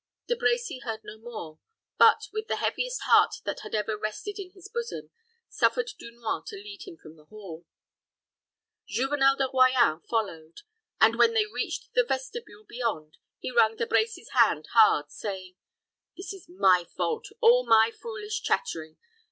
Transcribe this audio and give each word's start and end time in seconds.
De 0.27 0.35
Brecy 0.35 0.81
heard 0.81 1.01
no 1.03 1.19
more; 1.19 1.59
but, 1.99 2.23
with 2.33 2.47
the 2.47 2.55
heaviest 2.55 3.01
heart 3.03 3.35
that 3.43 3.59
had 3.59 3.75
ever 3.75 3.95
rested 3.95 4.39
in 4.39 4.49
his 4.53 4.67
bosom, 4.67 5.11
suffered 5.47 5.91
Dunois 5.99 6.41
to 6.47 6.55
lead 6.55 6.87
him 6.87 6.97
from 6.97 7.15
the 7.17 7.25
hall. 7.25 7.67
Juvenel 8.89 9.37
de 9.37 9.47
Royans 9.49 10.03
followed, 10.09 10.61
and, 10.99 11.19
when 11.19 11.35
they 11.35 11.45
leached 11.45 11.93
the 11.93 12.03
vestibule 12.03 12.63
beyond, 12.63 13.17
he 13.37 13.51
wrung 13.51 13.75
De 13.75 13.85
Brecy's 13.85 14.31
hand 14.31 14.65
hard, 14.73 15.11
saying, 15.11 15.53
"This 16.17 16.33
is 16.33 16.49
my 16.49 16.83
fault 16.83 17.27
all 17.39 17.63
my 17.63 17.91
foolish 17.91 18.41
chattering. 18.41 18.97